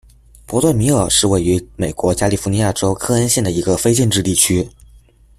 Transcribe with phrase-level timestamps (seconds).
[0.47, 4.67] 伯顿米尔是位于美国加利福尼亚州克恩县的一个非建制地区。